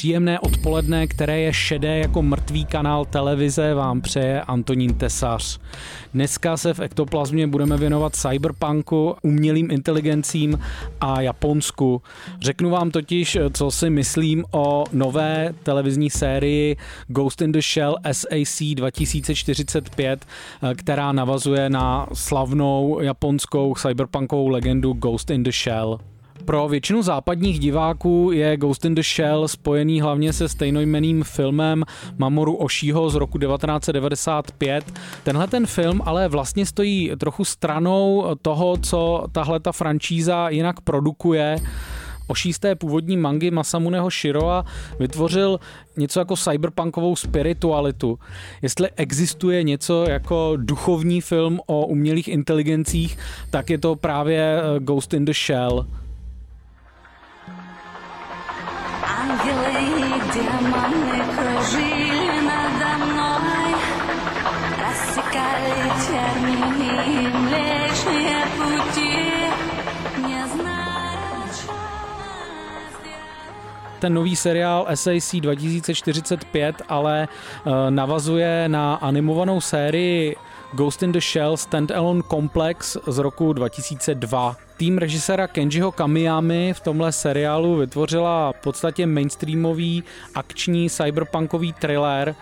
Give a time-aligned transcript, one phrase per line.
[0.00, 5.58] Příjemné odpoledne, které je šedé jako mrtvý kanál televize, vám přeje Antonín Tesař.
[6.14, 10.58] Dneska se v Ektoplazmě budeme věnovat cyberpunku, umělým inteligencím
[11.00, 12.02] a Japonsku.
[12.40, 16.76] Řeknu vám totiž, co si myslím o nové televizní sérii
[17.08, 20.26] Ghost in the Shell SAC 2045,
[20.76, 25.98] která navazuje na slavnou japonskou cyberpunkovou legendu Ghost in the Shell.
[26.44, 31.84] Pro většinu západních diváků je Ghost in the Shell spojený hlavně se stejnojmeným filmem
[32.18, 34.92] Mamoru Oshího z roku 1995.
[35.22, 41.56] Tenhle ten film ale vlastně stojí trochu stranou toho, co tahle ta franšíza jinak produkuje.
[42.26, 44.64] Oší z té původní mangy Masamuneho Shiroa
[44.98, 45.60] vytvořil
[45.96, 48.18] něco jako cyberpunkovou spiritualitu.
[48.62, 53.18] Jestli existuje něco jako duchovní film o umělých inteligencích,
[53.50, 55.86] tak je to právě eh, Ghost in the Shell.
[60.33, 63.73] демоны кружили надо мной,
[64.81, 69.35] рассекали тернии млечные пути.
[74.05, 80.35] ten nový seriál SAC 2045 ale uh, navazuje na animovanou sérii
[80.73, 84.55] Ghost in the Shell Standalone Complex z roku 2002.
[84.80, 90.04] Tým režiséra Kenjiho Kamiyami v tomhle seriálu vytvořila v podstatě mainstreamový
[90.34, 92.34] akční cyberpunkový thriller,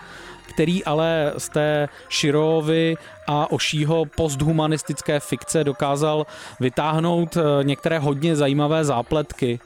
[0.47, 2.95] který ale z té Shirovy
[3.27, 6.25] a Ošího posthumanistické fikce dokázal
[6.59, 9.59] vytáhnout eh, některé hodně zajímavé zápletky.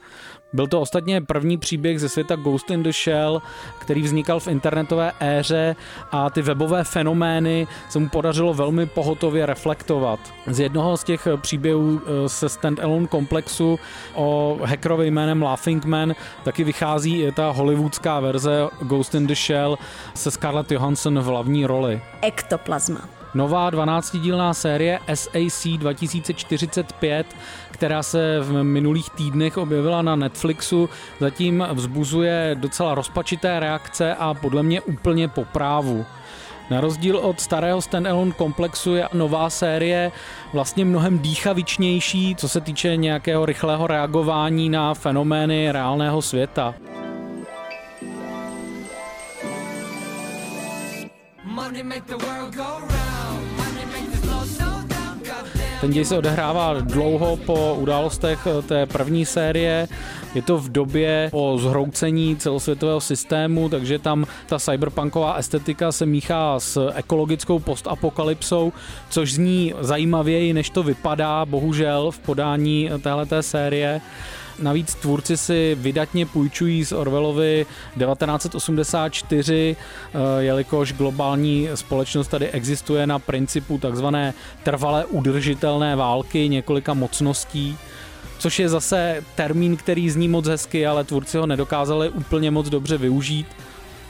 [0.53, 3.41] Byl to ostatně první příběh ze světa Ghost in the Shell,
[3.79, 5.75] který vznikal v internetové éře
[6.11, 10.19] a ty webové fenomény se mu podařilo velmi pohotově reflektovat.
[10.47, 13.79] Z jednoho z těch příběhů eh, se standalone komplexu
[14.15, 19.77] o hackerovi jménem Laughing Man taky vychází i ta hollywoodská verze Ghost in the Shell
[20.13, 22.01] se Scarlett Johansson v hlavní roli.
[22.21, 23.22] Ektoplazma.
[23.33, 27.35] Nová 12-dílná série SAC 2045,
[27.71, 30.89] která se v minulých týdnech objevila na Netflixu,
[31.19, 36.05] zatím vzbuzuje docela rozpačité reakce a podle mě úplně po právu.
[36.69, 40.11] Na rozdíl od starého standalone komplexu je nová série
[40.53, 46.73] vlastně mnohem dýchavičnější, co se týče nějakého rychlého reagování na fenomény reálného světa.
[51.43, 53.02] Money make the world go round.
[55.83, 59.87] Ten děj se odehrává dlouho po událostech eh, té první série.
[60.35, 66.59] Je to v době po zhroucení celosvětového systému, takže tam ta cyberpunková estetika se míchá
[66.59, 68.73] s ekologickou postapokalypsou,
[69.09, 74.01] což zní zajímavěji, než to vypadá, bohužel, v podání téhleté série.
[74.59, 77.65] Navíc tvůrci si vydatně půjčují z Orwellovy
[77.97, 87.77] 1984, eh, jelikož globální společnost tady existuje na principu takzvané trvalé udržitelné války několika mocností
[88.43, 92.97] což je zase termín, který zní moc hezky, ale tvůrci ho nedokázali úplně moc dobře
[92.97, 93.47] využít.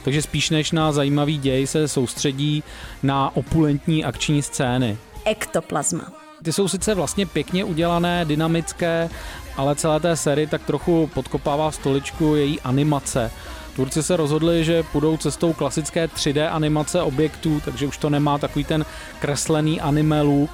[0.04, 2.62] Takže spíš než na zajímavý děj se soustředí
[3.02, 4.98] na opulentní akční scény.
[5.24, 6.23] Ektoplazma.
[6.44, 9.10] Ty jsou sice vlastně pěkně udělané, dynamické,
[9.56, 13.30] ale celé té sérii tak trochu podkopává stoličku její animace.
[13.74, 18.64] Tvůrci se rozhodli, že půjdou cestou klasické 3D animace objektů, takže už to nemá takový
[18.64, 18.84] ten
[19.18, 20.50] kreslený anime look.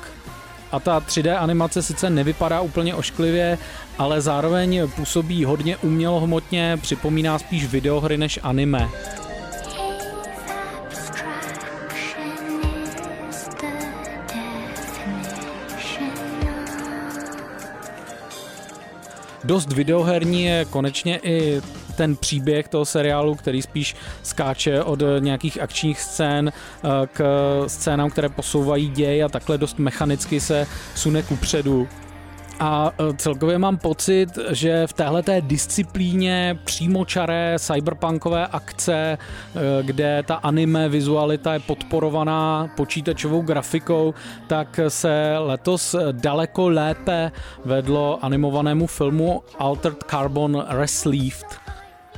[0.72, 3.58] A ta 3D animace sice nevypadá úplně ošklivě,
[3.98, 8.88] ale zároveň působí hodně umělohmotně, připomíná spíš videohry než anime.
[19.44, 21.62] Dost videoherní je konečně i
[21.96, 27.24] ten příběh toho seriálu, který spíš skáče od nějakých akčních scén eh, k
[27.66, 31.88] scénám, které posouvají děj a takhle dost mechanicky se sune kupředu.
[32.60, 39.18] A e, celkově mám pocit, že v téhle disciplíně přímočaré cyberpunkové akce, e,
[39.82, 44.14] kde ta anime vizualita je podporovaná počítačovou grafikou,
[44.46, 47.32] tak se letos daleko lépe
[47.64, 51.69] vedlo animovanému filmu Altered Carbon Resleeved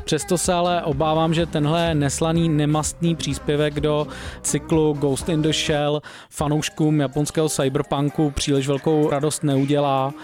[0.04, 4.06] Přesto se ale obávám, že tenhle neslaný, nemastný příspěvek do
[4.42, 10.14] cyklu Ghost in the Shell fanouškům japonského cyberpunku příliš velkou radost neudělá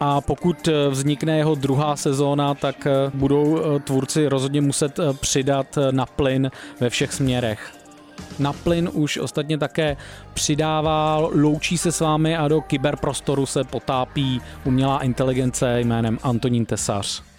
[0.00, 5.92] a pokud vznikne jeho druhá sezóna, tak budou eh, tvůrci rozhodně muset eh, přidat eh,
[5.92, 6.50] na plyn
[6.80, 7.72] ve všech směrech.
[8.38, 9.96] Na plyn už ostatně také
[10.34, 17.29] přidává, loučí se s vámi a do kyberprostoru se potápí umělá inteligence jménem Antonín Tesař.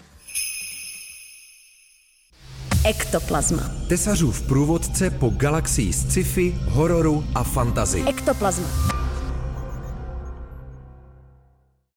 [2.84, 3.70] Ektoplazma.
[3.88, 8.04] Tesařův průvodce po galaxii sci-fi, hororu a fantazy.
[8.08, 8.91] Ektoplazma.